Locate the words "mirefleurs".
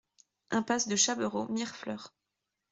1.51-2.11